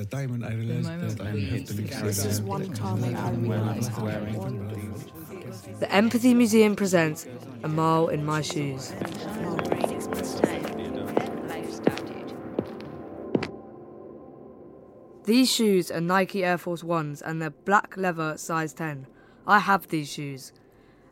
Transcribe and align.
the 0.00 0.06
time 0.06 0.30
when 0.30 0.42
I 0.42 0.54
realized 0.54 1.18
that 1.18 1.26
I'm 1.26 1.38
happily 1.38 1.84
This 1.84 2.24
is 2.24 2.40
one 2.40 2.72
time 2.72 3.04
I 3.04 3.30
realized 3.32 3.92
The 5.78 5.92
Empathy 5.92 6.32
Museum 6.32 6.74
presents 6.74 7.26
A 7.62 7.68
Mile 7.68 8.08
in 8.08 8.24
My 8.24 8.40
Shoes. 8.40 8.94
These 15.24 15.52
shoes 15.52 15.90
are 15.90 16.00
Nike 16.00 16.44
Air 16.44 16.56
Force 16.56 16.82
Ones 16.82 17.20
and 17.20 17.42
they're 17.42 17.50
black 17.50 17.94
leather 17.98 18.38
size 18.38 18.72
10. 18.72 19.06
I 19.46 19.58
have 19.58 19.88
these 19.88 20.10
shoes 20.10 20.52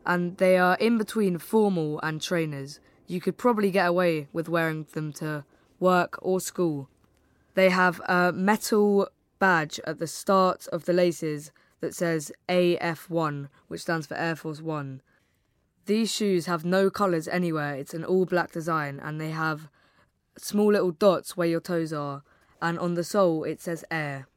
and 0.07 0.39
they 0.39 0.57
are 0.57 0.77
in 0.77 0.97
between 0.97 1.37
formal 1.37 2.01
and 2.03 2.23
trainers. 2.23 2.81
You 3.07 3.21
could 3.21 3.37
probably 3.37 3.71
get 3.71 3.87
away 3.87 4.29
with 4.33 4.49
wearing 4.49 4.87
them 4.95 5.13
to 5.15 5.45
work 5.79 6.19
or 6.23 6.41
school. 6.41 6.89
They 7.59 7.71
have 7.71 8.01
a 8.07 8.33
metal 8.33 9.09
badge 9.41 9.81
at 9.85 9.99
the 9.99 10.07
start 10.07 10.69
of 10.69 10.85
the 10.85 10.93
laces 10.93 11.51
that 11.81 11.93
says 11.93 12.31
AF1, 12.49 13.49
which 13.67 13.81
stands 13.81 14.07
for 14.07 14.15
Air 14.15 14.37
Force 14.37 14.61
One. 14.61 15.03
These 15.87 16.15
shoes 16.15 16.47
have 16.47 16.65
no 16.65 16.89
colours 16.89 17.27
anywhere, 17.27 17.75
it's 17.75 17.95
an 17.95 18.05
all 18.05 18.27
black 18.27 18.53
design, 18.53 19.01
and 19.03 19.21
they 19.21 19.31
have 19.31 19.69
small 20.37 20.71
little 20.71 20.93
dots 20.93 21.37
where 21.37 21.49
your 21.49 21.61
toes 21.61 21.93
are, 21.93 22.23
and 22.63 22.79
on 22.79 22.95
the 22.95 23.03
sole 23.03 23.43
it 23.43 23.61
says 23.61 23.85
Air. 23.91 24.29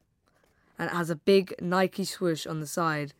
And 0.79 0.89
it 0.89 0.95
has 0.95 1.11
a 1.11 1.15
big 1.15 1.53
Nike 1.61 2.05
swoosh 2.05 2.47
on 2.47 2.59
the 2.59 2.65
side. 2.65 3.13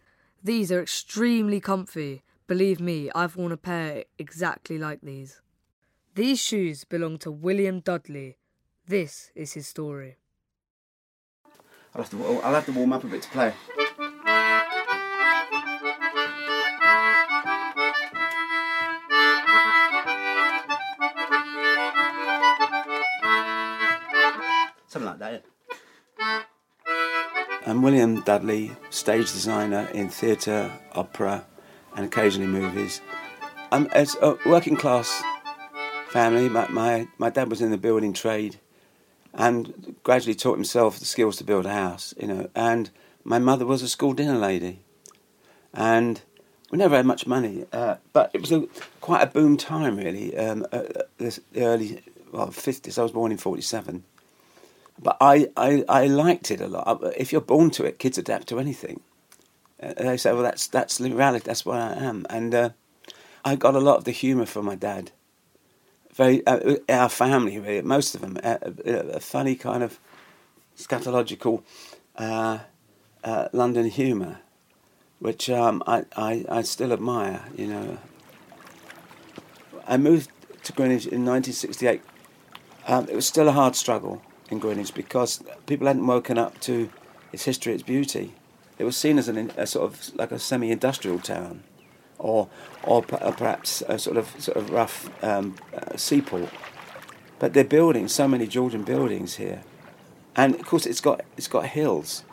These 0.44 0.72
are 0.72 0.82
extremely 0.82 1.60
comfy. 1.60 2.24
Believe 2.48 2.80
me, 2.80 3.12
I've 3.14 3.36
worn 3.36 3.52
a 3.52 3.56
pair 3.56 4.06
exactly 4.18 4.80
like 4.80 5.02
these. 5.02 5.42
These 6.16 6.40
shoes 6.40 6.86
belong 6.86 7.20
to 7.20 7.30
William 7.30 7.82
Dudley. 7.82 8.38
This 8.92 9.32
is 9.36 9.54
his 9.54 9.68
story. 9.68 10.18
I'll 11.96 12.02
have 12.02 12.10
to, 12.10 12.42
I'll 12.44 12.54
have 12.54 12.66
to 12.66 12.74
warm 12.74 12.92
up 12.92 13.06
a 13.06 13.08
bit 13.08 13.22
to 13.22 13.30
play. 13.30 13.54
Something 24.88 25.06
like 25.06 25.20
that. 25.20 25.46
Yeah. 26.20 26.44
I'm 27.66 27.82
William 27.82 28.20
Dudley, 28.24 28.72
stage 28.90 29.32
designer 29.32 29.88
in 29.94 30.10
theatre, 30.10 30.70
opera, 30.92 31.46
and 31.96 32.06
occasionally 32.06 32.52
movies. 32.52 33.00
Um, 33.72 33.88
I'm 33.94 34.02
it's 34.02 34.18
a 34.22 34.38
working 34.46 34.76
class 34.76 35.24
family. 36.10 36.50
My, 36.50 36.68
my, 36.68 37.08
my 37.18 37.30
dad 37.30 37.50
was 37.50 37.62
in 37.62 37.72
the 37.72 37.78
building 37.78 38.12
trade 38.12 38.60
and 39.34 39.96
gradually 40.04 40.36
taught 40.36 40.56
himself 40.56 41.00
the 41.00 41.06
skills 41.06 41.38
to 41.38 41.44
build 41.44 41.66
a 41.66 41.74
house, 41.74 42.14
you 42.20 42.28
know. 42.28 42.50
And 42.56 42.90
my 43.24 43.40
mother 43.40 43.66
was 43.66 43.82
a 43.82 43.90
school 43.90 44.14
dinner 44.14 44.38
lady. 44.38 44.80
And 45.74 46.22
we 46.70 46.78
never 46.78 46.96
had 46.96 47.06
much 47.06 47.28
money, 47.28 47.66
uh, 47.72 47.96
but 48.14 48.32
it 48.34 48.42
was 48.42 48.52
a, 48.52 48.68
quite 49.00 49.22
a 49.22 49.28
boom 49.28 49.58
time, 49.58 49.98
really. 49.98 50.36
Um, 50.38 50.66
uh, 50.72 50.84
this 51.18 51.40
early, 51.56 52.02
well, 52.32 52.48
50s. 52.48 52.98
I 52.98 53.04
was 53.04 53.12
born 53.12 53.32
in 53.32 53.38
47. 53.38 54.04
But 55.02 55.18
I, 55.20 55.50
I, 55.58 55.84
I 55.88 56.08
liked 56.08 56.52
it 56.52 56.62
a 56.62 56.68
lot. 56.68 57.02
If 57.18 57.32
you're 57.32 57.42
born 57.42 57.72
to 57.72 57.86
it, 57.86 58.00
kids 58.00 58.18
adapt 58.18 58.48
to 58.50 58.60
anything. 58.60 59.00
Uh, 59.82 59.94
they 59.98 60.18
say, 60.18 60.32
well, 60.34 60.44
that's, 60.44 60.68
that's 60.68 60.98
the 60.98 61.12
reality, 61.12 61.46
that's 61.46 61.66
what 61.66 61.78
I 61.78 61.94
am. 61.94 62.26
And 62.30 62.54
uh, 62.54 62.70
I 63.44 63.56
got 63.56 63.76
a 63.76 63.80
lot 63.80 63.98
of 63.98 64.04
the 64.04 64.12
humour 64.12 64.46
from 64.46 64.66
my 64.66 64.76
dad 64.76 65.12
very 66.14 66.46
uh, 66.46 66.76
our 66.90 67.10
family 67.10 67.58
really 67.60 67.82
most 67.82 68.16
of 68.16 68.22
them 68.22 68.38
uh, 68.44 68.58
a 68.86 69.20
funny 69.20 69.56
kind 69.56 69.84
of 69.84 70.00
scatological 70.78 71.64
uh, 72.16 72.60
uh, 73.24 73.48
London 73.54 73.88
humour, 73.88 74.40
which 75.20 75.50
um, 75.50 75.84
I, 75.88 76.06
I, 76.16 76.46
I 76.50 76.62
still 76.64 76.92
admire. 76.92 77.44
You 77.56 77.68
know, 77.68 77.98
I 79.88 79.98
moved 79.98 80.32
to 80.64 80.74
Greenwich 80.74 81.06
in 81.06 81.26
1968. 81.26 82.02
Um, 82.88 83.08
it 83.10 83.16
was 83.16 83.28
still 83.28 83.48
a 83.48 83.52
hard 83.52 83.76
struggle 83.76 84.22
in 84.50 84.60
Greenwich 84.60 84.94
because 84.94 85.44
people 85.66 85.88
hadn't 85.88 86.06
woken 86.08 86.38
up 86.38 86.60
to 86.62 86.90
its 87.32 87.46
history, 87.46 87.74
its 87.74 87.84
beauty. 87.84 88.34
It 88.80 88.84
was 88.84 88.98
seen 88.98 89.20
as 89.20 89.28
an, 89.28 89.52
a 89.56 89.68
sort 89.68 89.86
of 89.86 90.16
like 90.16 90.32
a 90.32 90.40
semi-industrial 90.40 91.20
town 91.20 91.64
or 92.22 92.48
or 92.84 93.04
uh, 93.12 93.32
perhaps 93.32 93.84
a 93.88 94.00
sort 94.00 94.18
of 94.18 94.28
sort 94.40 94.58
of 94.58 94.70
rough 94.70 95.10
um, 95.24 95.56
uh, 95.76 95.98
seaport. 95.98 96.50
But 97.40 97.54
they're 97.54 97.64
building 97.64 98.08
so 98.08 98.28
many 98.28 98.48
Georgian 98.48 98.84
buildings 98.84 99.36
here, 99.36 99.64
and 100.36 100.56
of 100.56 100.66
course 100.66 100.86
it's 100.86 101.02
got 101.02 101.22
it's 101.38 101.48
got 101.48 101.66
hills. 101.66 102.24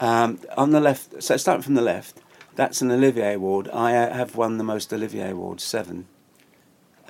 Um, 0.00 0.38
on 0.56 0.70
the 0.70 0.80
left, 0.80 1.22
so 1.22 1.36
starting 1.36 1.62
from 1.62 1.74
the 1.74 1.82
left, 1.82 2.20
that's 2.54 2.80
an 2.80 2.90
Olivier 2.92 3.34
Award. 3.34 3.68
I 3.72 3.96
uh, 3.96 4.14
have 4.14 4.36
won 4.36 4.58
the 4.58 4.64
most 4.64 4.92
Olivier 4.92 5.30
Awards, 5.30 5.64
seven, 5.64 6.06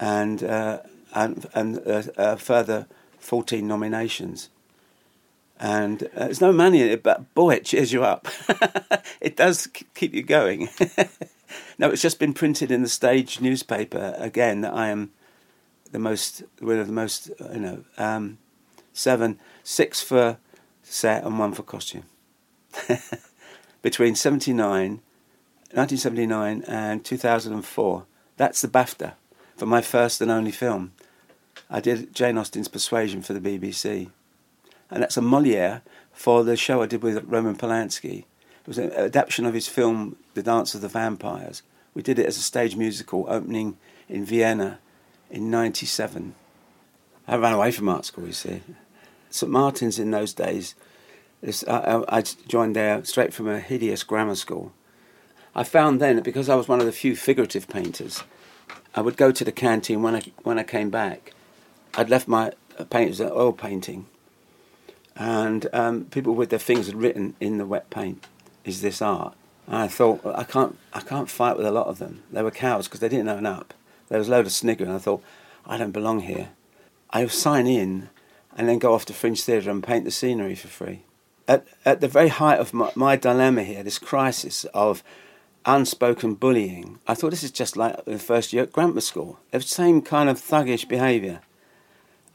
and 0.00 0.43
uh, 0.43 0.81
and 1.15 1.47
and 1.54 1.78
uh, 1.87 2.03
a 2.16 2.37
further 2.37 2.87
fourteen 3.19 3.66
nominations 3.66 4.48
and 5.59 6.05
uh, 6.05 6.25
there's 6.27 6.41
no 6.41 6.53
money 6.53 6.81
in 6.81 6.89
it, 6.89 7.03
but 7.03 7.35
boy, 7.35 7.55
it 7.55 7.65
cheers 7.65 7.93
you 7.93 8.05
up. 8.05 8.29
it 9.21 9.37
does 9.37 9.67
keep 9.95 10.15
you 10.15 10.23
going. 10.23 10.69
no, 11.79 11.91
it's 11.91 12.03
just 12.03 12.19
been 12.19 12.33
printed 12.33 12.71
in 12.71 12.83
the 12.83 12.89
stage 12.89 13.41
newspaper 13.41 14.15
again 14.19 14.61
that 14.61 14.73
I 14.73 14.89
am 14.89 15.11
the 15.91 15.99
most, 15.99 16.43
one 16.61 16.79
of 16.79 16.87
the 16.87 16.93
most, 16.93 17.31
uh, 17.41 17.53
you 17.53 17.61
know, 17.61 17.85
um, 17.97 18.39
seven, 18.93 19.39
six 19.65 20.01
for 20.01 20.39
set 20.83 21.25
and 21.25 21.39
one 21.39 21.53
for 21.53 21.63
costume. 21.63 22.05
Between 23.83 24.15
79, 24.15 25.01
1979 25.73 26.65
and 26.69 27.05
2004, 27.05 28.07
that's 28.37 28.61
the 28.61 28.69
BAFTA 28.69 29.15
for 29.57 29.67
my 29.67 29.81
first 29.81 30.21
and 30.21 30.31
only 30.31 30.53
film. 30.53 30.93
I 31.69 31.81
did 31.81 32.15
Jane 32.15 32.39
Austen's 32.39 32.69
Persuasion 32.69 33.23
for 33.23 33.33
the 33.33 33.41
BBC 33.41 34.11
and 34.91 35.03
that's 35.03 35.16
a 35.16 35.22
Moliere 35.22 35.82
for 36.12 36.44
the 36.44 36.56
show 36.56 36.82
I 36.82 36.87
did 36.87 37.03
with 37.03 37.25
Roman 37.25 37.56
Polanski. 37.56 38.21
It 38.21 38.66
was 38.66 38.78
an 38.78 38.93
adaptation 38.93 39.47
of 39.47 39.54
his 39.54 39.69
film 39.69 40.16
The 40.34 40.43
Dance 40.43 40.75
of 40.75 40.81
the 40.81 40.88
Vampires. 40.88 41.62
We 41.94 42.03
did 42.03 42.19
it 42.19 42.26
as 42.26 42.37
a 42.37 42.43
stage 42.43 42.76
musical 42.76 43.27
opening 43.28 43.77
in 44.09 44.25
Vienna 44.25 44.78
in 45.31 45.50
97. 45.50 46.34
I 47.27 47.37
ran 47.37 47.53
away 47.53 47.71
from 47.71 47.88
art 47.88 48.04
school, 48.04 48.27
you 48.27 48.32
see. 48.32 48.62
St 49.31 49.50
Martin's 49.50 49.98
in 49.98 50.10
those 50.10 50.32
days, 50.32 50.75
I, 51.69 52.03
I 52.09 52.22
joined 52.22 52.75
there 52.75 53.04
straight 53.04 53.34
from 53.34 53.48
a 53.48 53.60
hideous 53.60 54.03
grammar 54.03 54.34
school. 54.34 54.72
I 55.54 55.65
found 55.65 56.00
then 56.00 56.16
that 56.16 56.25
because 56.25 56.48
I 56.48 56.54
was 56.54 56.69
one 56.69 56.81
of 56.81 56.87
the 56.87 56.93
few 56.93 57.15
figurative 57.15 57.69
painters, 57.69 58.22
I 58.94 59.03
would 59.03 59.16
go 59.16 59.31
to 59.32 59.44
the 59.44 59.53
canteen 59.53 60.03
when 60.03 60.16
I, 60.16 60.22
when 60.43 60.59
I 60.59 60.62
came 60.62 60.91
back. 60.91 61.34
I'd 61.94 62.10
left 62.10 62.28
my 62.28 62.53
painters 62.91 63.21
at 63.21 63.32
oil 63.32 63.53
painting 63.53 64.06
and 65.19 65.67
um, 65.73 66.05
people 66.06 66.34
with 66.34 66.51
their 66.51 66.59
fingers 66.59 66.95
written 66.95 67.34
in 67.41 67.59
the 67.59 67.67
wet 67.67 67.91
paint, 67.91 68.27
"Is 68.65 68.81
this 68.81 69.03
art?" 69.03 69.34
And 69.67 69.77
I 69.77 69.89
thought, 69.89 70.25
I 70.25 70.45
can't, 70.45 70.79
I 70.95 71.01
can't 71.01 71.29
fight 71.29 71.59
with 71.59 71.67
a 71.67 71.71
lot 71.71 71.89
of 71.89 71.99
them. 71.99 72.23
They 72.33 72.43
were 72.43 72.51
cowards 72.51 72.89
because 72.89 73.01
they 73.01 73.09
didn't 73.11 73.28
own 73.28 73.45
up. 73.45 73.75
There 74.09 74.19
was 74.19 74.28
a 74.28 74.31
load 74.31 74.47
of 74.47 74.53
snigger, 74.53 74.84
and 74.84 74.95
I 74.95 74.99
thought, 74.99 75.23
I 75.67 75.77
don't 75.77 75.91
belong 75.91 76.21
here. 76.21 76.51
I 77.11 77.21
would 77.21 77.33
sign 77.33 77.67
in, 77.67 78.09
and 78.57 78.67
then 78.67 78.78
go 78.78 78.95
off 78.95 79.05
to 79.07 79.12
Fringe 79.12 79.43
Theatre 79.43 79.71
and 79.71 79.83
paint 79.83 80.07
the 80.07 80.11
scenery 80.11 80.55
for 80.55 80.69
free. 80.69 81.03
At, 81.47 81.67
at 81.84 82.01
the 82.01 82.09
very 82.09 82.28
height 82.28 82.61
of 82.61 82.73
my, 82.73 82.91
my 82.95 83.17
dilemma 83.17 83.62
here, 83.62 83.83
this 83.83 83.99
crisis 83.99 84.65
of 84.73 85.03
unspoken 85.67 86.34
bullying, 86.34 86.99
I 87.07 87.15
thought 87.15 87.31
this 87.31 87.45
is 87.45 87.51
just 87.51 87.77
like 87.77 88.05
the 88.07 88.19
first 88.19 88.55
year 88.55 88.62
at 88.62 88.73
grammar 88.73 89.03
school. 89.03 89.39
The 89.51 89.61
same 89.61 90.01
kind 90.01 90.31
of 90.31 90.39
thuggish 90.41 90.89
behaviour. 90.89 91.41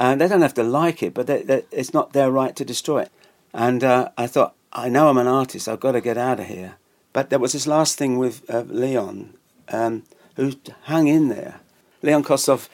And 0.04 0.20
they 0.20 0.28
don't 0.28 0.42
have 0.42 0.54
to 0.56 0.64
like 0.64 1.02
it, 1.02 1.14
but 1.14 1.28
they, 1.28 1.44
they, 1.44 1.64
it's 1.72 1.94
not 1.94 2.12
their 2.12 2.30
right 2.30 2.54
to 2.58 2.66
destroy 2.66 3.04
it. 3.04 3.12
And 3.54 3.86
uh, 3.86 4.10
I 4.18 4.28
thought, 4.28 4.54
I 4.74 4.90
know 4.90 5.08
I'm 5.08 5.18
an 5.18 5.28
artist, 5.28 5.70
I've 5.70 5.80
got 5.80 5.94
to 5.94 6.02
get 6.02 6.18
out 6.18 6.42
of 6.42 6.48
here. 6.48 6.76
But 7.14 7.30
there 7.30 7.40
was 7.40 7.54
this 7.54 7.68
last 7.68 7.98
thing 7.98 8.18
with 8.18 8.44
uh, 8.50 8.66
Leon, 8.68 9.36
um, 9.70 10.04
who 10.36 10.56
hung 10.82 11.08
in 11.08 11.30
there. 11.30 11.62
Leon 12.02 12.26
Kossoff, 12.26 12.68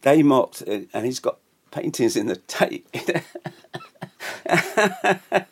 they 0.00 0.22
mocked, 0.22 0.62
uh, 0.66 0.78
and 0.94 1.04
he's 1.04 1.20
got 1.20 1.36
paintings 1.70 2.16
in 2.16 2.28
the 2.28 2.36
Tate. 2.36 2.86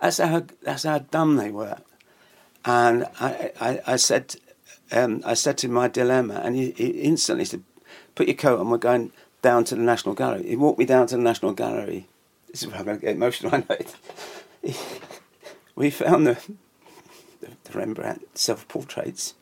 that's 0.00 0.18
how 0.18 0.44
that's 0.62 0.84
how 0.84 1.00
dumb 1.00 1.34
they 1.34 1.50
were. 1.50 1.78
And 2.64 3.08
I, 3.18 3.50
I, 3.60 3.80
I 3.88 3.96
said, 3.96 4.36
um, 4.92 5.20
I 5.26 5.34
said 5.34 5.58
to 5.58 5.68
my 5.68 5.88
dilemma, 5.88 6.42
and 6.44 6.54
he, 6.54 6.70
he 6.70 6.90
instantly 7.00 7.44
said, 7.44 7.64
"Put 8.14 8.28
your 8.28 8.36
coat 8.36 8.60
on. 8.60 8.70
We're 8.70 8.78
going 8.78 9.10
down 9.42 9.64
to 9.64 9.74
the 9.74 9.82
National 9.82 10.14
Gallery. 10.14 10.48
He 10.48 10.56
walked 10.56 10.78
me 10.78 10.84
down 10.84 11.06
to 11.08 11.16
the 11.16 11.22
National 11.22 11.52
Gallery. 11.52 12.06
This 12.48 12.62
is 12.62 12.68
where 12.68 12.78
I'm 12.78 12.84
going 12.84 12.98
to 12.98 13.06
get 13.06 13.14
emotional. 13.14 13.54
I 13.54 13.64
know 13.68 14.74
we 15.74 15.90
found 15.90 16.26
the, 16.26 16.38
the, 17.40 17.50
the 17.64 17.78
Rembrandt 17.78 18.38
self 18.38 18.68
portraits. 18.68 19.34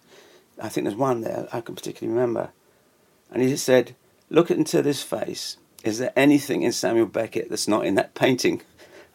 I 0.61 0.69
think 0.69 0.85
there's 0.85 0.97
one 0.97 1.21
there 1.23 1.49
I 1.53 1.61
can 1.61 1.75
particularly 1.75 2.15
remember. 2.15 2.51
And 3.31 3.43
he 3.43 3.49
just 3.49 3.65
said, 3.65 3.95
Look 4.31 4.51
into 4.51 4.83
this 4.83 5.03
face 5.03 5.57
Is 5.83 5.99
there 5.99 6.13
anything 6.15 6.63
in 6.63 6.73
Samuel 6.73 7.07
Beckett 7.07 7.49
that's 7.49 7.69
not 7.69 7.87
in 7.87 7.95
that 7.95 8.15
painting? 8.15 8.63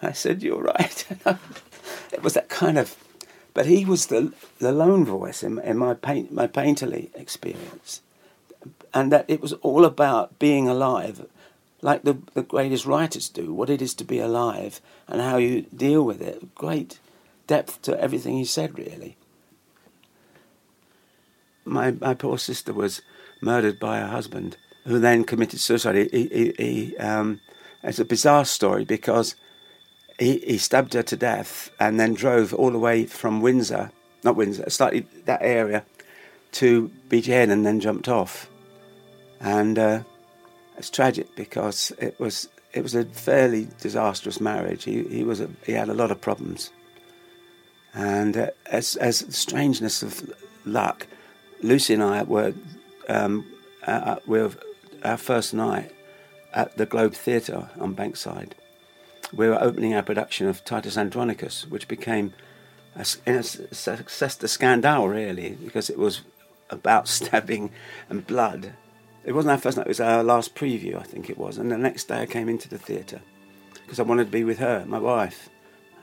I 0.01 0.11
said, 0.11 0.43
You're 0.43 0.63
right. 0.63 1.05
it 2.11 2.23
was 2.23 2.33
that 2.33 2.49
kind 2.49 2.77
of. 2.77 2.95
But 3.53 3.67
he 3.67 3.85
was 3.85 4.07
the, 4.07 4.33
the 4.57 4.71
lone 4.71 5.05
voice 5.05 5.43
in, 5.43 5.59
in 5.59 5.77
my, 5.77 5.93
paint, 5.93 6.31
my 6.31 6.47
painterly 6.47 7.15
experience. 7.15 8.01
And 8.93 9.11
that 9.11 9.25
it 9.27 9.41
was 9.41 9.53
all 9.53 9.85
about 9.85 10.37
being 10.39 10.67
alive, 10.67 11.25
like 11.81 12.03
the, 12.03 12.17
the 12.33 12.43
greatest 12.43 12.85
writers 12.85 13.29
do, 13.29 13.53
what 13.53 13.69
it 13.69 13.81
is 13.81 13.93
to 13.95 14.03
be 14.03 14.19
alive 14.19 14.81
and 15.07 15.21
how 15.21 15.37
you 15.37 15.63
deal 15.75 16.03
with 16.03 16.21
it. 16.21 16.53
Great 16.55 16.99
depth 17.47 17.81
to 17.83 17.99
everything 17.99 18.37
he 18.37 18.45
said, 18.45 18.77
really. 18.77 19.17
My, 21.65 21.91
my 21.91 22.13
poor 22.13 22.37
sister 22.37 22.73
was 22.73 23.01
murdered 23.41 23.79
by 23.79 23.99
her 23.99 24.07
husband, 24.07 24.57
who 24.85 24.99
then 24.99 25.23
committed 25.23 25.59
suicide. 25.59 25.95
He, 25.95 26.27
he, 26.27 26.53
he 26.57 26.97
um, 26.97 27.39
it's 27.83 27.99
a 27.99 28.05
bizarre 28.05 28.45
story 28.45 28.85
because 28.85 29.35
he, 30.17 30.39
he 30.39 30.57
stabbed 30.57 30.93
her 30.93 31.03
to 31.03 31.17
death 31.17 31.69
and 31.79 31.99
then 31.99 32.13
drove 32.13 32.53
all 32.53 32.71
the 32.71 32.79
way 32.79 33.05
from 33.05 33.41
Windsor, 33.41 33.91
not 34.23 34.35
Windsor, 34.35 34.69
slightly 34.69 35.05
that 35.25 35.41
area, 35.41 35.83
to 36.53 36.91
Head 37.11 37.49
and 37.49 37.65
then 37.65 37.79
jumped 37.79 38.07
off. 38.07 38.49
And 39.43 39.77
uh, 39.77 39.99
it's 40.77 40.89
tragic 40.89 41.35
because 41.35 41.91
it 41.99 42.19
was 42.19 42.49
it 42.73 42.81
was 42.81 42.95
a 42.95 43.05
fairly 43.05 43.67
disastrous 43.79 44.41
marriage. 44.41 44.85
He 44.85 45.03
he 45.03 45.23
was 45.23 45.39
a, 45.39 45.49
he 45.63 45.73
had 45.73 45.89
a 45.89 45.93
lot 45.93 46.09
of 46.09 46.19
problems, 46.19 46.71
and 47.93 48.35
uh, 48.35 48.47
as 48.65 48.95
as 48.95 49.19
the 49.19 49.31
strangeness 49.33 50.01
of 50.01 50.33
luck, 50.65 51.05
Lucy 51.61 51.93
and 51.93 52.01
I 52.01 52.23
were 52.23 52.53
um, 53.07 53.45
uh, 53.85 54.15
were 54.25 54.51
our 55.03 55.17
first 55.17 55.53
night 55.53 55.91
at 56.53 56.77
the 56.77 56.87
Globe 56.87 57.13
Theatre 57.13 57.69
on 57.79 57.95
Bankside 57.95 58.53
we 59.35 59.47
were 59.47 59.61
opening 59.61 59.93
our 59.93 60.03
production 60.03 60.47
of 60.47 60.63
Titus 60.63 60.97
Andronicus, 60.97 61.65
which 61.67 61.87
became 61.87 62.33
a, 62.95 63.05
a 63.25 63.43
success, 63.43 64.35
to 64.37 64.47
scandal, 64.47 65.07
really, 65.07 65.57
because 65.63 65.89
it 65.89 65.97
was 65.97 66.21
about 66.69 67.07
stabbing 67.17 67.71
and 68.09 68.25
blood. 68.25 68.73
It 69.25 69.33
wasn't 69.33 69.51
our 69.51 69.57
first 69.57 69.77
night, 69.77 69.87
it 69.87 69.89
was 69.89 69.99
our 69.99 70.23
last 70.23 70.55
preview, 70.55 70.99
I 70.99 71.03
think 71.03 71.29
it 71.29 71.37
was. 71.37 71.57
And 71.57 71.71
the 71.71 71.77
next 71.77 72.05
day 72.05 72.21
I 72.21 72.25
came 72.25 72.49
into 72.49 72.67
the 72.67 72.77
theatre 72.77 73.21
because 73.83 73.99
I 73.99 74.03
wanted 74.03 74.25
to 74.25 74.31
be 74.31 74.43
with 74.43 74.59
her, 74.59 74.85
my 74.87 74.99
wife, 74.99 75.49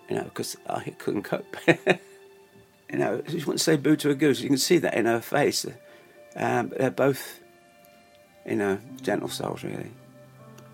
you 0.09 0.17
know, 0.17 0.25
because 0.25 0.57
I 0.69 0.91
couldn't 0.99 1.23
cope. 1.23 1.57
you 1.67 2.99
know, 2.99 3.23
she 3.29 3.39
wouldn't 3.39 3.61
say 3.61 3.77
boo 3.77 3.97
to 3.97 4.11
a 4.11 4.15
goose. 4.15 4.41
You 4.41 4.49
can 4.49 4.59
see 4.59 4.79
that 4.79 4.95
in 4.95 5.07
her 5.07 5.21
face. 5.21 5.67
Um, 6.37 6.73
they're 6.77 6.91
both, 6.91 7.41
you 8.47 8.57
know, 8.57 8.79
gentle 9.03 9.29
souls, 9.29 9.63
really. 9.63 9.91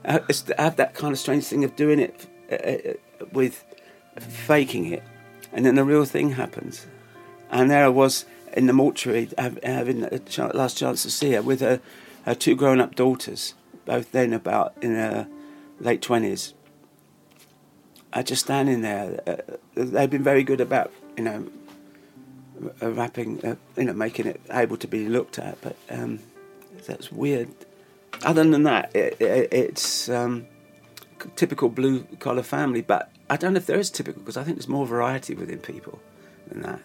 Uh, 0.05 0.21
I 0.59 0.63
have 0.63 0.77
that 0.77 0.95
kind 0.95 1.13
of 1.13 1.19
strange 1.19 1.45
thing 1.45 1.65
of 1.65 1.75
doing 1.75 1.99
it 1.99 2.27
uh, 2.51 2.55
uh, 2.55 3.27
with 3.33 3.65
faking 4.19 4.93
it, 4.93 5.03
and 5.53 5.67
then 5.67 5.75
the 5.75 5.85
real 5.85 6.05
thing 6.05 6.31
happens. 6.31 6.87
And 7.51 7.71
there 7.71 7.85
I 7.85 7.89
was 7.89 8.25
in 8.53 8.67
the 8.67 8.73
mortuary 8.73 9.29
having 9.37 10.05
a 10.05 10.21
last 10.55 10.79
chance 10.79 11.03
to 11.03 11.11
see 11.11 11.33
her 11.33 11.43
with 11.43 11.61
her, 11.61 11.81
her 12.27 12.35
two 12.35 12.55
grown 12.55 12.81
up 12.81 12.95
daughters, 12.95 13.55
both 13.85 14.13
then 14.13 14.33
about 14.33 14.75
in 14.83 14.95
their 14.95 15.27
late 15.81 16.03
20s. 16.03 16.53
I 18.13 18.23
just 18.23 18.45
standing 18.45 18.83
there. 18.83 19.21
Uh, 19.27 19.57
they've 19.75 20.11
been 20.11 20.23
very 20.23 20.43
good 20.43 20.61
about, 20.61 20.93
you 21.17 21.25
know, 21.25 21.47
wrapping, 22.81 23.45
uh, 23.45 23.57
you 23.77 23.85
know, 23.85 23.93
making 23.93 24.27
it 24.27 24.41
able 24.51 24.77
to 24.79 24.89
be 24.89 25.09
looked 25.09 25.39
at, 25.39 25.61
but 25.61 25.77
um, 25.91 26.21
that's 26.87 27.11
weird. 27.11 27.49
Other 28.25 28.45
than 28.45 28.63
that, 28.65 28.95
it, 28.95 29.21
it, 29.21 29.53
it's. 29.53 30.09
Um, 30.09 30.47
typical 31.35 31.69
blue 31.69 32.05
collar 32.19 32.43
family, 32.43 32.83
but 32.83 33.11
I 33.29 33.37
don't 33.37 33.55
know 33.55 33.59
if 33.59 33.67
there 33.67 33.79
is 33.79 33.91
typical 33.91 34.21
because 34.21 34.37
I 34.37 34.45
think 34.45 34.57
there's 34.57 34.69
more 34.69 34.87
variety 34.87 35.35
within 35.35 35.59
people 35.59 36.01
than 36.49 36.63
that. 36.63 36.81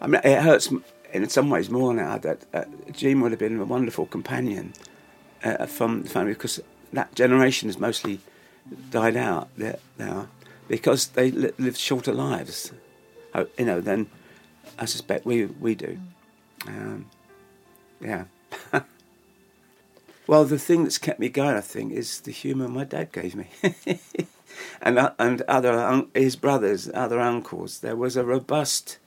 I 0.00 0.06
mean, 0.06 0.20
it 0.24 0.42
hurts 0.42 0.72
in 1.22 1.28
some 1.28 1.50
ways 1.50 1.70
more 1.70 1.94
now 1.94 2.18
that 2.18 2.44
uh, 2.52 2.64
Jean 2.92 3.20
would 3.20 3.32
have 3.32 3.38
been 3.38 3.60
a 3.60 3.64
wonderful 3.64 4.06
companion 4.06 4.72
uh, 5.44 5.66
from 5.66 6.02
the 6.02 6.08
family 6.08 6.32
because 6.32 6.60
that 6.92 7.14
generation 7.14 7.68
has 7.68 7.78
mostly 7.78 8.20
died 8.90 9.16
out 9.16 9.48
now 9.98 10.28
because 10.68 11.08
they 11.08 11.30
li- 11.30 11.52
lived 11.58 11.76
shorter 11.76 12.12
lives, 12.12 12.72
uh, 13.34 13.44
you 13.58 13.64
know, 13.64 13.80
than 13.80 14.08
I 14.78 14.84
suspect 14.84 15.26
we 15.26 15.46
we 15.46 15.74
do. 15.74 15.98
Um, 16.66 17.06
yeah. 18.00 18.24
Well, 20.28 20.44
the 20.44 20.58
thing 20.58 20.82
that's 20.82 20.98
kept 20.98 21.20
me 21.20 21.28
going, 21.28 21.54
I 21.56 21.60
think, 21.60 21.92
is 21.92 22.20
the 22.20 22.32
humour 22.32 22.66
my 22.66 22.82
dad 22.82 23.12
gave 23.12 23.36
me, 23.36 23.46
and 24.82 24.98
uh, 24.98 25.12
and 25.20 25.42
other 25.42 25.78
um, 25.78 26.10
his 26.14 26.34
brothers, 26.34 26.90
other 26.92 27.20
uncles. 27.20 27.78
There 27.78 27.94
was 27.94 28.16
a 28.16 28.24
robust 28.24 28.98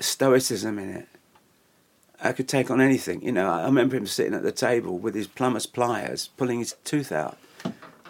stoicism 0.00 0.78
in 0.78 0.90
it. 0.90 1.08
I 2.22 2.32
could 2.32 2.48
take 2.48 2.70
on 2.70 2.80
anything. 2.80 3.22
You 3.22 3.32
know, 3.32 3.50
I 3.50 3.64
remember 3.64 3.96
him 3.96 4.06
sitting 4.06 4.34
at 4.34 4.42
the 4.42 4.52
table 4.52 4.98
with 4.98 5.14
his 5.14 5.26
plumber's 5.26 5.66
pliers, 5.66 6.30
pulling 6.36 6.60
his 6.60 6.74
tooth 6.84 7.12
out. 7.12 7.38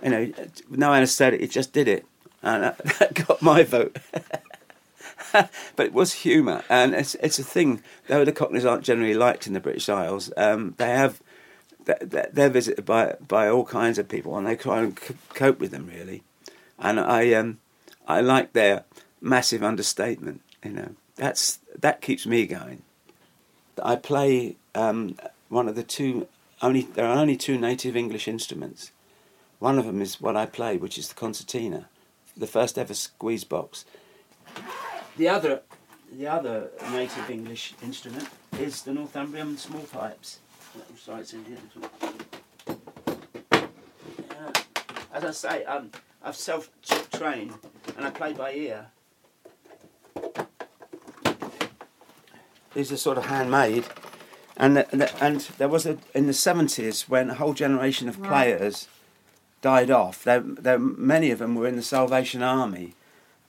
You 0.03 0.11
know, 0.11 0.33
no 0.69 0.93
anaesthetic, 0.93 1.41
he 1.41 1.49
just 1.49 1.73
did 1.73 1.89
it, 1.89 2.05
and 2.43 2.65
that 2.65 3.15
got 3.27 3.41
my 3.41 3.63
vote. 3.63 3.97
but 5.33 5.51
it 5.79 5.93
was 5.93 6.13
humour, 6.13 6.63
and 6.69 6.95
it's 6.95 7.15
it's 7.17 7.39
a 7.39 7.45
thing. 7.45 7.83
Though 8.09 8.25
the 8.25 8.33
Cockneys 8.33 8.65
aren't 8.65 8.85
generally 8.85 9.15
liked 9.15 9.47
in 9.47 9.53
the 9.53 9.61
British 9.61 9.89
Isles, 9.89 10.31
um, 10.37 10.75
they 10.77 10.91
have 10.91 11.21
they're 11.85 12.51
visited 12.51 12.85
by 12.85 13.17
by 13.27 13.49
all 13.49 13.65
kinds 13.65 13.99
of 13.99 14.09
people, 14.09 14.37
and 14.37 14.47
they 14.47 14.57
try 14.57 14.81
and 14.81 14.99
cope 15.31 15.59
with 15.59 15.71
them 15.71 15.87
really. 15.87 16.23
And 16.79 17.01
I 17.01 17.33
um, 17.33 17.59
I 18.07 18.21
like 18.21 18.53
their 18.53 18.85
massive 19.21 19.63
understatement. 19.63 20.43
You 20.63 20.73
know, 20.73 20.89
that's 21.17 21.59
that 21.79 22.01
keeps 22.01 22.27
me 22.27 22.47
going. 22.47 22.83
I 23.83 23.97
play 23.97 24.57
um, 24.75 25.17
one 25.49 25.69
of 25.69 25.75
the 25.75 25.83
two 25.83 26.29
only 26.63 26.83
there 26.83 27.07
are 27.07 27.17
only 27.17 27.37
two 27.37 27.59
native 27.59 27.97
English 27.97 28.29
instruments. 28.29 28.93
One 29.59 29.79
of 29.79 29.87
them 29.87 30.03
is 30.03 30.21
what 30.21 30.37
I 30.37 30.47
play, 30.47 30.77
which 30.77 30.99
is 30.99 31.09
the 31.09 31.15
concertina, 31.15 31.89
the 32.37 32.47
first 32.47 32.79
ever 32.79 32.95
squeeze 32.95 33.45
box. 33.45 33.85
The 35.17 35.29
other, 35.29 35.63
the 36.13 36.27
other 36.27 36.71
native 36.91 37.31
English 37.31 37.75
instrument 37.83 38.29
is 38.59 38.83
the 38.83 38.93
Northumbrian 38.93 39.57
small 39.57 39.83
pipes 39.83 40.39
sorry, 40.97 41.21
it's 41.21 41.33
in 41.33 41.45
here. 41.45 41.59
As 45.13 45.25
I 45.25 45.31
say, 45.31 45.65
um, 45.65 45.91
I've 46.23 46.37
self-trained 46.37 47.53
and 47.97 48.07
I 48.07 48.11
play 48.11 48.33
by 48.33 48.53
ear. 48.53 48.87
These 52.75 52.93
are 52.93 52.97
sort 52.97 53.19
of 53.19 53.27
handmade, 53.27 53.85
and 54.57 54.77
the, 54.77 55.23
and 55.23 55.41
there 55.59 55.69
was 55.69 55.87
a 55.87 55.99
in 56.15 56.27
the 56.27 56.33
seventies 56.33 57.09
when 57.09 57.31
a 57.31 57.35
whole 57.35 57.55
generation 57.55 58.09
of 58.09 58.23
players 58.23 58.89
died 59.63 59.91
off. 59.91 60.25
There, 60.25 60.41
there, 60.41 60.79
many 60.79 61.31
of 61.31 61.39
them 61.39 61.55
were 61.55 61.67
in 61.67 61.77
the 61.77 61.83
Salvation 61.83 62.43
Army, 62.43 62.95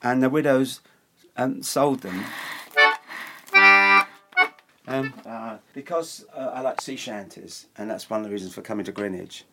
and 0.02 0.22
the 0.22 0.30
widows 0.30 0.80
um, 1.36 1.62
sold 1.62 2.00
them 2.00 2.24
um, 4.86 5.12
uh, 5.24 5.56
because 5.74 6.24
uh, 6.34 6.52
I 6.54 6.60
like 6.60 6.80
sea 6.80 6.96
shanties, 6.96 7.66
and 7.76 7.90
that's 7.90 8.08
one 8.08 8.20
of 8.20 8.26
the 8.26 8.32
reasons 8.32 8.54
for 8.54 8.62
coming 8.62 8.84
to 8.84 8.92
Greenwich. 8.92 9.44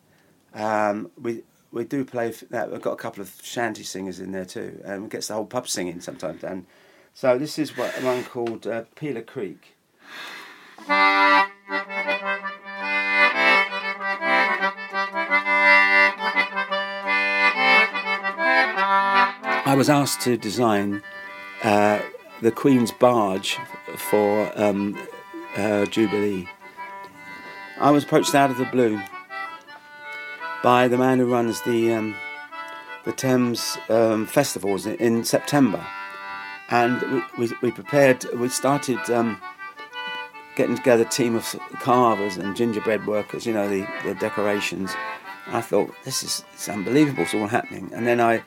Um, 0.54 1.10
we 1.20 1.42
we 1.72 1.84
do 1.84 2.04
play. 2.04 2.32
That 2.50 2.70
we've 2.70 2.80
got 2.80 2.92
a 2.92 2.96
couple 2.96 3.22
of 3.22 3.32
shanty 3.42 3.82
singers 3.82 4.20
in 4.20 4.32
there 4.32 4.44
too, 4.44 4.80
and 4.84 5.04
it 5.04 5.10
gets 5.10 5.28
the 5.28 5.34
whole 5.34 5.46
pub 5.46 5.68
singing 5.68 6.00
sometimes. 6.00 6.44
And 6.44 6.66
so 7.14 7.38
this 7.38 7.58
is 7.58 7.76
what 7.76 7.90
one 8.02 8.24
called 8.24 8.66
uh, 8.66 8.82
Peeler 8.96 9.22
Creek. 9.22 9.76
I 19.66 19.74
was 19.76 19.88
asked 19.88 20.20
to 20.22 20.36
design 20.36 21.02
uh, 21.62 22.00
the 22.42 22.52
Queen's 22.52 22.92
barge 22.92 23.56
for 23.96 24.52
um, 24.60 24.98
uh, 25.56 25.86
Jubilee. 25.86 26.46
I 27.80 27.90
was 27.90 28.04
approached 28.04 28.34
out 28.34 28.50
of 28.50 28.58
the 28.58 28.66
blue 28.66 29.00
by 30.62 30.88
the 30.88 30.98
man 30.98 31.18
who 31.18 31.26
runs 31.26 31.60
the 31.62 31.92
um, 31.92 32.14
the 33.04 33.12
Thames 33.12 33.76
um, 33.88 34.26
festivals 34.26 34.86
in, 34.86 34.96
in, 34.96 35.24
September, 35.24 35.84
and 36.70 37.24
we, 37.38 37.46
we, 37.46 37.54
we, 37.62 37.70
prepared. 37.70 38.24
We 38.34 38.48
started 38.48 38.98
um, 39.10 39.40
getting 40.56 40.76
together 40.76 41.02
a 41.02 41.08
team 41.08 41.36
of 41.36 41.44
carvers 41.80 42.36
and 42.36 42.56
gingerbread 42.56 43.06
workers. 43.06 43.46
You 43.46 43.54
know 43.54 43.68
the, 43.68 43.86
the 44.04 44.14
decorations. 44.14 44.92
I 45.48 45.60
thought 45.60 45.94
this 46.04 46.22
is 46.22 46.44
it's 46.54 46.68
unbelievable. 46.68 47.24
It's 47.24 47.34
all 47.34 47.46
happening, 47.46 47.90
and 47.94 48.06
then 48.06 48.20
I 48.20 48.42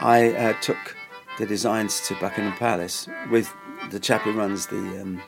I 0.00 0.30
uh, 0.30 0.52
took 0.60 0.96
the 1.38 1.46
designs 1.46 2.00
to 2.08 2.14
Buckingham 2.16 2.56
Palace 2.56 3.08
with 3.30 3.52
the 3.90 4.00
chap 4.00 4.22
who 4.22 4.32
runs 4.32 4.66
the 4.66 5.00
um, 5.00 5.22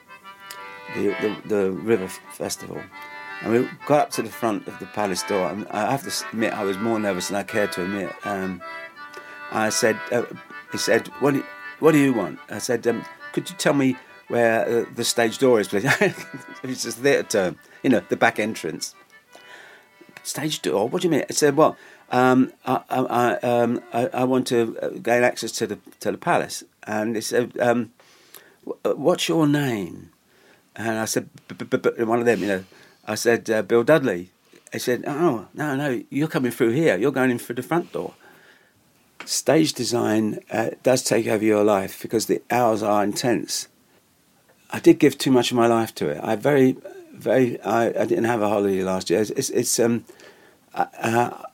the, 0.95 1.09
the, 1.21 1.49
the 1.49 1.71
River 1.71 2.09
Festival. 2.09 2.81
And 3.43 3.53
we 3.53 3.69
got 3.87 4.01
up 4.01 4.11
to 4.11 4.23
the 4.23 4.31
front 4.31 4.69
of 4.69 4.79
the 4.79 4.87
palace 4.87 5.23
door, 5.25 5.49
and 5.49 5.67
I 5.69 5.91
have 5.91 6.03
to 6.05 6.27
admit 6.29 6.53
I 6.53 6.65
was 6.65 6.79
more 6.79 6.99
nervous 6.99 7.29
than 7.29 7.37
I 7.37 7.43
cared 7.43 7.73
to 7.73 7.83
admit. 7.83 8.13
Um, 8.25 8.63
I 9.51 9.69
said, 9.71 9.99
uh, 10.13 10.23
he 10.71 10.79
said, 10.79 11.09
what 11.19 11.35
what 11.83 11.93
do 11.93 11.99
you 11.99 12.13
want? 12.13 12.39
I 12.49 12.59
said, 12.59 12.87
um, 12.87 13.05
could 13.33 13.51
you 13.51 13.57
tell 13.57 13.75
me 13.75 13.97
where 14.29 14.65
uh, 14.65 14.85
the 14.95 15.03
stage 15.03 15.39
door 15.39 15.59
is, 15.59 15.67
please? 15.67 15.85
it's 16.63 16.85
a 16.85 16.93
theatre 16.93 17.29
term, 17.29 17.59
you 17.83 17.91
know, 17.91 18.01
the 18.09 18.17
back 18.17 18.39
entrance. 18.39 18.95
Stage 20.23 20.63
door? 20.63 20.89
What 20.89 21.03
do 21.03 21.09
you 21.09 21.11
mean? 21.11 21.25
I 21.29 21.33
said, 21.33 21.57
well, 21.57 21.77
um, 22.13 22.53
I, 22.65 22.83
I, 22.89 23.35
um, 23.39 23.83
I, 23.93 24.07
I, 24.15 24.25
want 24.25 24.47
to 24.49 24.79
uh, 24.81 24.89
gain 24.91 25.25
access 25.25 25.51
to 25.53 25.67
the 25.67 25.79
to 26.01 26.13
the 26.13 26.19
palace, 26.19 26.63
and 26.87 27.17
he 27.17 27.23
said, 27.23 27.59
um, 27.59 27.91
"What's 28.85 29.29
your 29.31 29.49
name?" 29.49 30.11
And 30.77 30.99
I 30.99 31.07
said, 31.07 31.31
"One 31.99 32.21
of 32.21 32.27
them, 32.27 32.41
you 32.41 32.47
know." 32.49 32.65
I 33.07 33.15
said, 33.15 33.49
uh, 33.49 33.63
"Bill 33.63 33.83
Dudley." 33.83 34.29
He 34.73 34.79
said, 34.79 35.05
"Oh, 35.07 35.49
no, 35.55 35.75
no, 35.75 36.03
you're 36.11 36.29
coming 36.29 36.53
through 36.53 36.73
here. 36.73 36.99
You're 36.99 37.13
going 37.13 37.31
in 37.31 37.39
through 37.39 37.57
the 37.57 37.63
front 37.63 37.93
door." 37.93 38.13
Stage 39.25 39.73
design 39.73 40.41
uh, 40.51 40.71
does 40.83 41.03
take 41.03 41.27
over 41.27 41.45
your 41.45 41.65
life 41.65 42.01
because 42.03 42.27
the 42.27 42.43
hours 42.51 42.83
are 42.83 43.05
intense. 43.05 43.69
I 44.71 44.81
did 44.81 44.99
give 44.99 45.19
too 45.19 45.31
much 45.31 45.51
of 45.51 45.57
my 45.57 45.67
life 45.67 45.95
to 45.97 46.09
it. 46.09 46.21
I 46.23 46.37
very, 46.37 46.77
very. 47.13 47.61
I, 47.61 47.89
I 47.89 48.05
didn't 48.05 48.25
have 48.25 48.43
a 48.43 48.49
holiday 48.49 48.83
last 48.83 49.11
year. 49.11 49.21
It's, 49.21 49.31
it's, 49.31 49.51
it's 49.51 49.79
um, 49.79 50.05
I, 50.75 51.45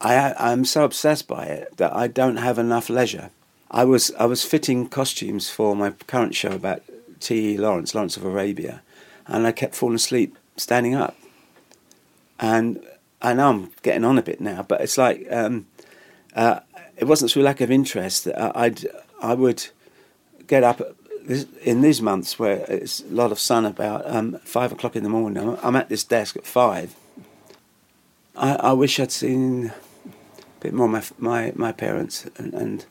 I, 0.00 0.34
I'm 0.38 0.64
so 0.64 0.84
obsessed 0.84 1.26
by 1.26 1.46
it 1.46 1.76
that 1.76 1.94
I 1.94 2.06
don't 2.06 2.36
have 2.36 2.58
enough 2.58 2.88
leisure. 2.88 3.30
I 3.70 3.84
was 3.84 4.12
I 4.18 4.24
was 4.24 4.44
fitting 4.44 4.88
costumes 4.88 5.50
for 5.50 5.76
my 5.76 5.90
current 6.06 6.34
show 6.34 6.52
about 6.52 6.82
T. 7.20 7.54
E. 7.54 7.58
Lawrence, 7.58 7.94
Lawrence 7.94 8.16
of 8.16 8.24
Arabia, 8.24 8.82
and 9.26 9.46
I 9.46 9.52
kept 9.52 9.74
falling 9.74 9.96
asleep 9.96 10.36
standing 10.56 10.94
up. 10.94 11.16
And 12.40 12.80
I 13.20 13.34
know 13.34 13.50
I'm 13.50 13.72
getting 13.82 14.04
on 14.04 14.18
a 14.18 14.22
bit 14.22 14.40
now, 14.40 14.62
but 14.62 14.80
it's 14.80 14.96
like 14.96 15.26
um, 15.30 15.66
uh, 16.34 16.60
it 16.98 17.06
wasn't 17.06 17.30
through 17.30 17.44
lack 17.44 17.60
of 17.60 17.70
interest. 17.70 18.28
I'd 18.36 18.86
I 19.20 19.34
would 19.34 19.68
get 20.46 20.64
up 20.64 20.80
in 21.62 21.82
these 21.82 22.00
months 22.00 22.38
where 22.38 22.64
it's 22.68 23.00
a 23.00 23.12
lot 23.12 23.32
of 23.32 23.38
sun 23.38 23.66
about 23.66 24.02
um, 24.06 24.38
five 24.44 24.72
o'clock 24.72 24.96
in 24.96 25.02
the 25.02 25.08
morning. 25.08 25.58
I'm, 25.62 25.76
at 25.76 25.88
this 25.88 26.02
desk 26.02 26.36
at 26.36 26.46
five. 26.46 26.94
I, 28.34 28.54
I, 28.54 28.72
wish 28.72 28.98
I'd 28.98 29.12
seen 29.12 29.66
a 30.06 30.60
bit 30.60 30.72
more 30.72 30.88
my 30.88 31.02
my, 31.18 31.52
my 31.54 31.72
parents 31.72 32.26
and, 32.36 32.54
and, 32.54 32.86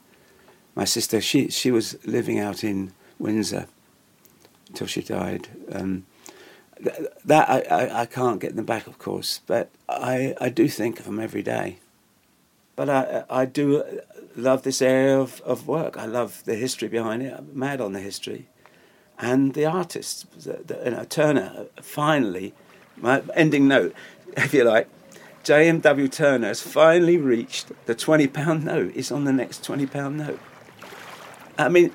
my 0.76 0.86
sister. 0.86 1.20
She 1.20 1.50
she 1.50 1.72
was 1.72 1.98
living 2.06 2.40
out 2.40 2.64
in 2.64 2.94
Windsor 3.18 3.68
until 4.70 4.88
she 4.88 5.02
died. 5.02 5.48
Um, 5.72 6.06
that 7.26 7.50
I, 7.50 7.62
I, 7.62 8.02
I, 8.02 8.06
can't 8.06 8.40
get 8.40 8.56
them 8.56 8.66
back, 8.66 8.86
of 8.86 9.00
course, 9.00 9.42
but 9.48 9.72
I, 9.90 10.36
I 10.40 10.50
do 10.50 10.68
think 10.68 11.00
of 11.00 11.06
them 11.06 11.20
every 11.20 11.42
day. 11.42 11.80
But 12.78 12.90
I 12.90 13.26
I 13.30 13.46
do 13.46 13.84
love 14.38 14.62
this 14.62 14.82
area 14.82 15.20
of, 15.20 15.42
of 15.42 15.68
work. 15.68 15.98
I 15.98 16.06
love 16.06 16.44
the 16.46 16.56
history 16.56 16.88
behind 16.88 17.24
it. 17.24 17.34
I'm 17.38 17.50
mad 17.54 17.82
on 17.82 17.92
the 17.92 18.00
history. 18.00 18.48
And 19.20 19.56
the 19.56 19.66
artists, 19.66 20.28
the, 20.38 20.62
the, 20.64 20.82
you 20.86 20.92
know, 20.92 21.04
Turner, 21.04 21.66
finally, 21.82 22.54
my 22.96 23.24
ending 23.34 23.68
note, 23.68 23.96
if 24.38 24.54
you 24.54 24.64
like, 24.64 24.88
JMW 25.44 26.12
Turner 26.12 26.48
has 26.48 26.62
finally 26.62 27.18
reached 27.18 27.72
the 27.88 27.96
£20 27.96 28.64
note. 28.64 28.92
It's 28.96 29.12
on 29.12 29.24
the 29.24 29.34
next 29.34 29.64
£20 29.64 30.14
note. 30.14 30.40
I 31.58 31.70
mean, 31.70 31.92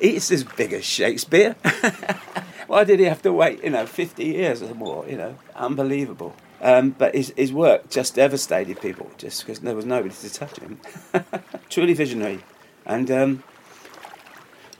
it's 0.00 0.30
as 0.30 0.44
big 0.44 0.72
as 0.72 0.84
Shakespeare. 0.84 1.56
Why 2.68 2.84
did 2.84 3.00
he 3.00 3.04
have 3.04 3.20
to 3.22 3.32
wait, 3.32 3.62
you 3.62 3.70
know, 3.70 3.84
50 3.84 4.24
years 4.24 4.62
or 4.62 4.74
more, 4.74 5.06
you 5.06 5.18
know? 5.18 5.36
Unbelievable. 5.54 6.34
Um, 6.62 6.90
but 6.90 7.14
his, 7.14 7.34
his 7.36 7.52
work 7.52 7.90
just 7.90 8.14
devastated 8.14 8.80
people 8.80 9.10
just 9.18 9.44
because 9.44 9.58
there 9.58 9.74
was 9.74 9.84
nobody 9.84 10.14
to 10.14 10.32
touch 10.32 10.60
him. 10.60 10.80
Truly 11.68 11.92
visionary. 11.92 12.44
And 12.86 13.10
um, 13.10 13.42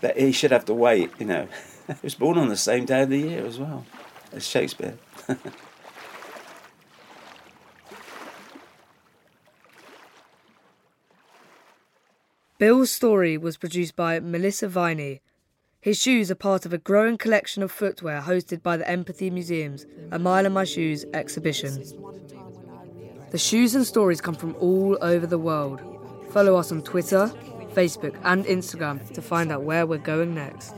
that 0.00 0.16
he 0.16 0.30
should 0.30 0.52
have 0.52 0.64
to 0.66 0.74
wait, 0.74 1.10
you 1.18 1.26
know. 1.26 1.48
he 1.88 1.94
was 2.02 2.14
born 2.14 2.38
on 2.38 2.48
the 2.48 2.56
same 2.56 2.84
day 2.84 3.02
of 3.02 3.08
the 3.10 3.18
year 3.18 3.44
as 3.44 3.58
well 3.58 3.84
as 4.32 4.46
Shakespeare. 4.46 4.96
Bill's 12.58 12.92
story 12.92 13.36
was 13.36 13.56
produced 13.56 13.96
by 13.96 14.20
Melissa 14.20 14.68
Viney 14.68 15.20
his 15.82 16.00
shoes 16.00 16.30
are 16.30 16.36
part 16.36 16.64
of 16.64 16.72
a 16.72 16.78
growing 16.78 17.18
collection 17.18 17.60
of 17.60 17.72
footwear 17.72 18.20
hosted 18.20 18.62
by 18.62 18.76
the 18.76 18.88
Empathy 18.88 19.30
Museum's 19.30 19.84
A 20.12 20.18
Mile 20.18 20.46
in 20.46 20.52
My 20.52 20.62
Shoes 20.62 21.04
exhibition. 21.12 21.74
The 23.32 23.38
shoes 23.38 23.74
and 23.74 23.84
stories 23.84 24.20
come 24.20 24.36
from 24.36 24.54
all 24.60 24.96
over 25.02 25.26
the 25.26 25.38
world. 25.38 25.82
Follow 26.30 26.54
us 26.54 26.70
on 26.70 26.82
Twitter, 26.82 27.32
Facebook, 27.74 28.16
and 28.22 28.44
Instagram 28.44 29.12
to 29.12 29.20
find 29.20 29.50
out 29.50 29.64
where 29.64 29.84
we're 29.84 29.98
going 29.98 30.36
next. 30.36 30.72